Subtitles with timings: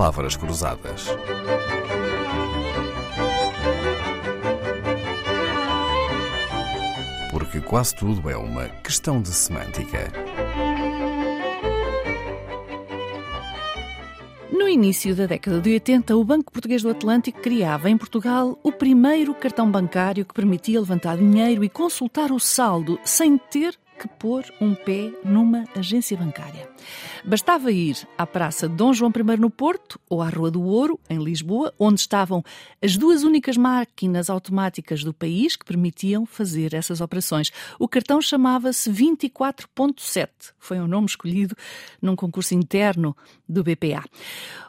[0.00, 1.08] palavras cruzadas.
[7.30, 10.10] Porque quase tudo é uma questão de semântica.
[14.50, 18.72] No início da década de 80, o Banco Português do Atlântico criava em Portugal o
[18.72, 24.42] primeiro cartão bancário que permitia levantar dinheiro e consultar o saldo sem ter que pôr
[24.58, 26.66] um pé numa agência bancária.
[27.22, 31.22] Bastava ir à Praça Dom João I no Porto ou à Rua do Ouro, em
[31.22, 32.42] Lisboa, onde estavam
[32.82, 37.52] as duas únicas máquinas automáticas do país que permitiam fazer essas operações.
[37.78, 40.28] O cartão chamava-se 24.7.
[40.58, 41.54] Foi um nome escolhido
[42.00, 43.14] num concurso interno
[43.46, 44.02] do BPA.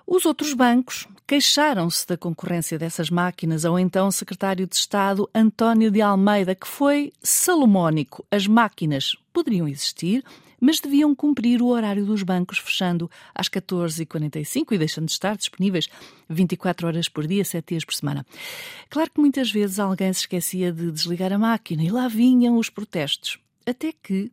[0.05, 6.02] Os outros bancos queixaram-se da concorrência dessas máquinas ao então secretário de Estado António de
[6.02, 8.26] Almeida, que foi salomónico.
[8.30, 10.23] As máquinas poderiam existir,
[10.59, 15.88] mas deviam cumprir o horário dos bancos, fechando às 14h45 e deixando de estar disponíveis
[16.30, 18.25] 24 horas por dia, 7 dias por semana.
[18.90, 22.70] Claro que muitas vezes alguém se esquecia de desligar a máquina e lá vinham os
[22.70, 23.40] protestos.
[23.66, 24.31] Até que,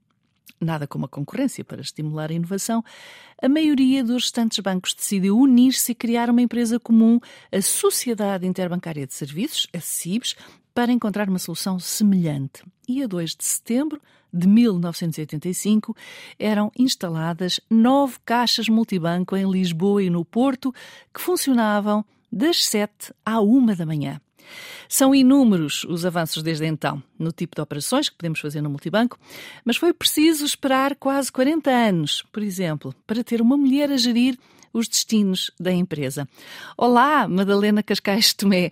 [0.60, 2.84] nada como a concorrência para estimular a inovação,
[3.42, 7.20] a maioria dos restantes bancos decidiu unir-se e criar uma empresa comum,
[7.52, 10.34] a Sociedade Interbancária de Serviços, a CIBS,
[10.74, 12.62] para encontrar uma solução semelhante.
[12.88, 14.00] E a 2 de setembro
[14.32, 15.96] de 1985
[16.38, 20.72] eram instaladas nove caixas multibanco em Lisboa e no Porto
[21.12, 24.20] que funcionavam das 7 à 1 da manhã.
[24.88, 29.18] São inúmeros os avanços desde então no tipo de operações que podemos fazer no multibanco,
[29.64, 34.38] mas foi preciso esperar quase 40 anos, por exemplo, para ter uma mulher a gerir
[34.72, 36.28] os destinos da empresa.
[36.76, 38.70] Olá, Madalena Cascais Tomé.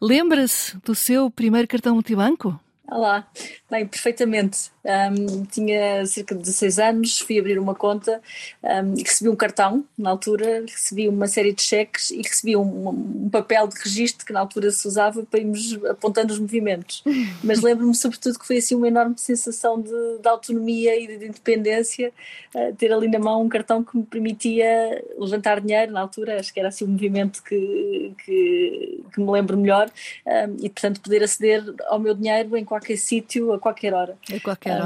[0.00, 2.58] Lembra-se do seu primeiro cartão multibanco?
[2.90, 3.28] Olá,
[3.70, 4.70] bem, perfeitamente.
[4.88, 8.22] Um, tinha cerca de 16 anos, fui abrir uma conta
[8.62, 12.88] um, e recebi um cartão, na altura, recebi uma série de cheques e recebi um,
[12.88, 17.04] um, papel de registro que na altura se usava para irmos apontando os movimentos.
[17.44, 19.90] Mas lembro-me sobretudo que foi assim uma enorme sensação de,
[20.22, 22.10] de autonomia e de independência,
[22.54, 26.50] uh, ter ali na mão um cartão que me permitia levantar dinheiro, na altura, acho
[26.50, 29.90] que era assim um movimento que, que, que me lembro melhor,
[30.60, 34.16] e portanto poder aceder ao meu dinheiro em qualquer sítio, a qualquer hora.
[34.34, 34.77] A qualquer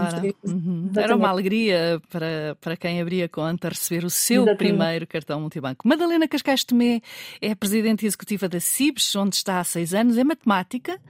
[0.45, 0.91] Uhum.
[0.97, 4.59] Era uma alegria para, para quem abria conta receber o seu Exatamente.
[4.59, 5.87] primeiro cartão multibanco.
[5.87, 7.01] Madalena Cascais Tomé
[7.41, 11.01] é presidente executiva da CIBS, onde está há seis anos, é matemática,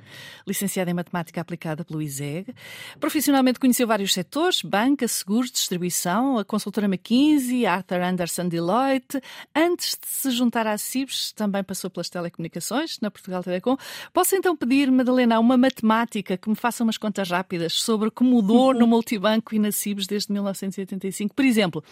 [0.47, 2.55] licenciada em matemática aplicada pelo ISEG.
[3.01, 9.21] Profissionalmente conheceu vários setores, banca, seguros, distribuição, a consultora McKinsey, Arthur Anderson Deloitte.
[9.55, 13.77] Antes de se juntar à CIBS, também passou pelas telecomunicações, na Portugal Telecom.
[14.13, 18.72] Posso então pedir, Madalena, uma matemática que me faça umas contas rápidas sobre como mudou
[18.75, 21.35] no multibanco e na CIBS desde 1985.
[21.35, 21.85] Por exemplo,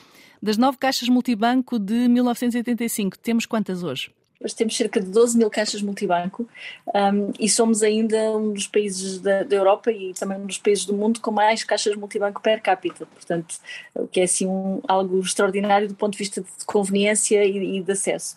[0.43, 4.11] das nove caixas multibanco de 1985, temos quantas hoje?
[4.43, 6.49] Hoje temos cerca de 12 mil caixas multibanco
[6.95, 10.87] um, e somos ainda um dos países da, da, Europa e também um dos países
[10.87, 13.05] do mundo com mais caixas multibanco per capita.
[13.05, 13.57] Portanto,
[13.95, 17.83] o que é assim um, algo extraordinário do ponto de vista de conveniência e, e
[17.83, 18.35] de acesso.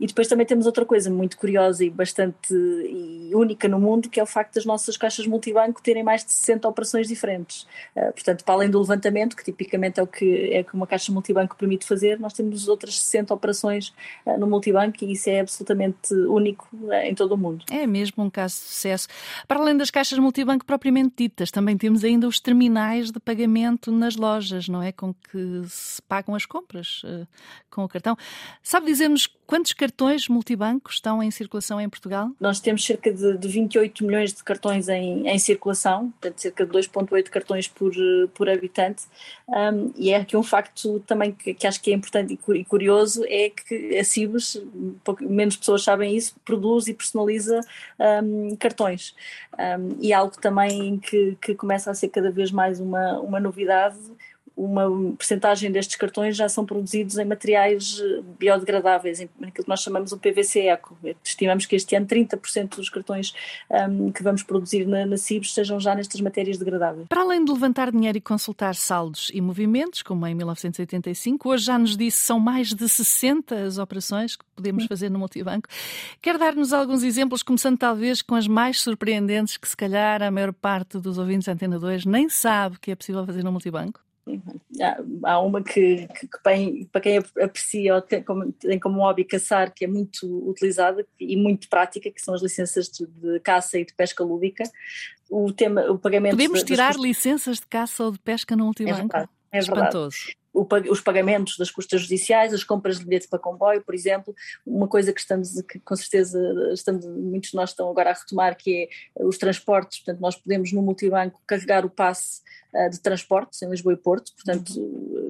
[0.00, 4.18] E depois também temos outra coisa muito curiosa e bastante e única no mundo, que
[4.18, 7.66] é o facto das nossas caixas multibanco terem mais de 60 operações diferentes.
[7.94, 11.12] Uh, portanto, para além do levantamento, que tipicamente é o que, é que uma caixa
[11.12, 13.92] multibanco permite fazer, nós temos outras 60 operações
[14.24, 17.66] uh, no multibanco e isso é absolutamente único uh, em todo o mundo.
[17.70, 19.06] É mesmo um caso de sucesso.
[19.46, 24.16] Para além das caixas multibanco propriamente ditas, também temos ainda os terminais de pagamento nas
[24.16, 24.92] lojas, não é?
[24.92, 27.02] Com que se pagam as compras
[27.68, 28.16] com o cartão.
[28.62, 32.30] Sabe dizer-nos quantos cartões cartões multibanco estão em circulação em Portugal?
[32.38, 36.72] Nós temos cerca de, de 28 milhões de cartões em, em circulação, portanto, cerca de
[36.72, 37.92] 2,8 cartões por,
[38.32, 39.02] por habitante.
[39.48, 43.24] Um, e é aqui um facto também que, que, acho que é importante e curioso:
[43.26, 44.62] é que a Cibes,
[45.20, 47.60] menos pessoas sabem isso, produz e personaliza
[48.22, 49.14] um, cartões.
[49.58, 53.98] Um, e algo também que, que começa a ser cada vez mais uma, uma novidade
[54.56, 59.80] uma percentagem destes cartões já são produzidos em materiais eh, biodegradáveis, em aquilo que nós
[59.80, 60.96] chamamos o PVC Eco.
[61.24, 63.34] Estimamos que este ano 30% dos cartões
[63.70, 67.08] um, que vamos produzir na, na CIBS sejam já nestas matérias degradáveis.
[67.08, 71.78] Para além de levantar dinheiro e consultar saldos e movimentos, como em 1985, hoje já
[71.78, 75.68] nos disse são mais de 60 as operações que podemos fazer no multibanco.
[76.20, 80.52] Quer dar-nos alguns exemplos, começando talvez com as mais surpreendentes que se calhar a maior
[80.52, 84.00] parte dos ouvintes da Antena 2 nem sabe que é possível fazer no multibanco?
[85.24, 89.24] Há uma que, que, que bem, para quem aprecia ou tem como, tem como hobby
[89.24, 93.84] caçar, que é muito utilizada e muito prática, que são as licenças de, caça e
[93.84, 94.64] de pesca lúdica.
[95.28, 97.02] O tema, o pagamento Podemos tirar das...
[97.02, 98.98] licenças de caça ou de pesca no multibanco?
[98.98, 99.30] É verdade.
[99.52, 100.16] É Espantoso.
[100.52, 104.34] Os pagamentos das custas judiciais, as compras de bilhete para comboio, por exemplo,
[104.66, 106.38] uma coisa que estamos, que com certeza
[106.72, 110.72] estamos, muitos de nós estão agora a retomar, que é os transportes, portanto nós podemos
[110.72, 112.40] no multibanco carregar o passe
[112.74, 114.72] uh, de transportes em Lisboa e Porto, portanto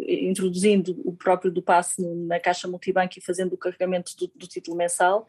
[0.08, 4.76] introduzindo o próprio do passe na caixa multibanco e fazendo o carregamento do, do título
[4.76, 5.26] mensal,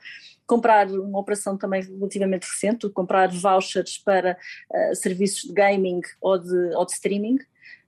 [0.47, 4.38] comprar uma operação também relativamente recente, comprar vouchers para
[4.69, 7.38] uh, serviços de gaming ou de, ou de streaming,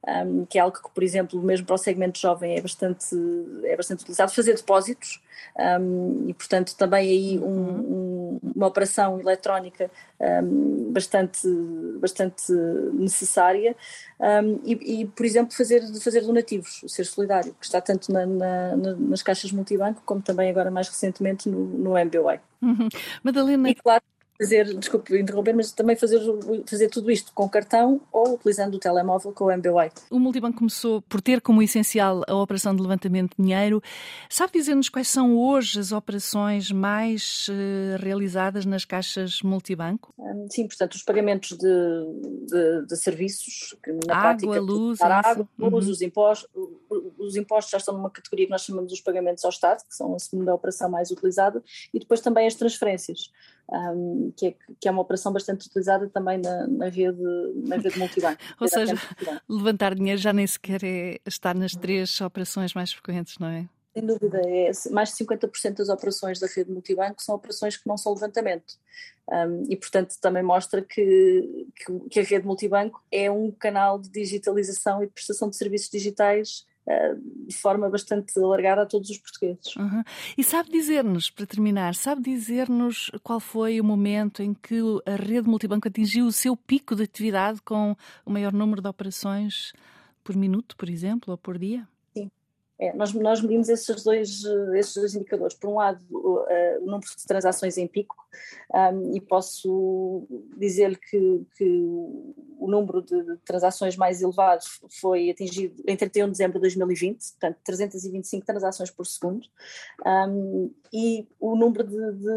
[0.08, 3.16] um, que é algo que, por exemplo, mesmo para o segmento jovem é bastante,
[3.64, 5.22] é bastante utilizado, fazer depósitos
[5.58, 8.40] um, e, portanto, também aí um, uhum.
[8.44, 9.90] um, uma operação eletrónica
[10.92, 11.48] bastante,
[12.00, 12.52] bastante
[12.94, 13.76] necessária
[14.64, 19.22] e, e, por exemplo, fazer, fazer donativos, ser solidário, que está tanto na, na, nas
[19.22, 22.40] caixas multibanco como também agora mais recentemente no, no MBWay.
[22.62, 22.88] Uhum.
[23.22, 24.04] Madalena, e, claro,
[24.44, 26.20] fazer, desculpe interromper, mas também fazer,
[26.70, 29.90] fazer tudo isto com cartão ou utilizando o telemóvel com o MBWay.
[30.12, 33.82] O Multibanco começou por ter como essencial a operação de levantamento de dinheiro.
[34.30, 40.14] Sabe dizer-nos quais são hoje as operações mais uh, realizadas nas caixas multibanco?
[40.18, 45.48] Um, sim, portanto, os pagamentos de, de, de serviços, que na água, prática, luz, água,
[45.58, 45.92] luz, uhum.
[45.92, 46.50] os impostos,
[47.18, 50.14] os impostos já estão numa categoria que nós chamamos os pagamentos ao Estado, que são
[50.14, 51.64] a segunda operação mais utilizada,
[51.94, 53.32] e depois também as transferências
[53.70, 57.22] um, que, é, que é uma operação bastante utilizada também na, na rede,
[57.66, 58.42] na rede multibanco.
[58.60, 58.96] Ou seja,
[59.48, 63.68] levantar dinheiro já nem sequer é estar nas três operações mais frequentes, não é?
[63.94, 67.96] Sem dúvida, é, mais de 50% das operações da rede multibanco são operações que não
[67.96, 68.74] são levantamento.
[69.30, 74.10] Um, e, portanto, também mostra que, que, que, a rede multibanco é um canal de
[74.10, 76.66] digitalização e de prestação de serviços digitais
[77.48, 79.76] de forma bastante alargada a todos os portugueses.
[79.76, 80.04] Uhum.
[80.38, 85.48] E sabe dizer-nos, para terminar, sabe dizer-nos qual foi o momento em que a rede
[85.48, 87.96] multibanco atingiu o seu pico de atividade com
[88.26, 89.74] o maior número de operações
[90.24, 91.88] por minuto, por exemplo, ou por dia?
[92.80, 94.44] É, nós, nós medimos esses dois,
[94.76, 95.56] esses dois indicadores.
[95.56, 98.16] Por um lado, o, uh, o número de transações em pico,
[98.74, 100.26] um, e posso
[100.58, 104.64] dizer que, que o número de transações mais elevado
[105.00, 109.48] foi atingido em 31 de dezembro de 2020, portanto 325 transações por segundo,
[110.06, 112.32] um, e o número de, de,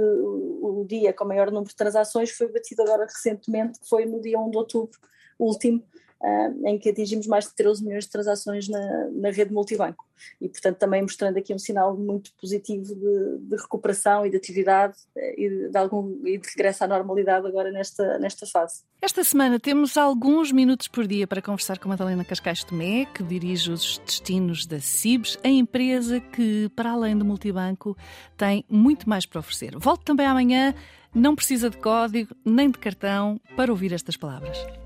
[0.61, 4.39] o dia com maior número de transações foi batido agora recentemente, que foi no dia
[4.39, 4.99] 1 de outubro
[5.39, 5.83] último,
[6.21, 10.05] uh, em que atingimos mais de 13 milhões de transações na, na rede multibanco.
[10.41, 14.97] E, portanto, também mostrando aqui um sinal muito positivo de, de recuperação e de atividade
[15.15, 18.83] eh, e de, algum, e de regresso à normalidade agora nesta, nesta fase.
[19.01, 23.71] Esta semana temos alguns minutos por dia para conversar com Madalena Cascais Tomé, que dirige
[23.71, 27.97] os destinos da CIBS, a empresa que, para além do multibanco,
[28.37, 29.77] tem muito mais para oferecer.
[29.79, 30.75] Volto também amanhã,
[31.15, 34.86] não precisa de código nem de cartão para ouvir estas palavras.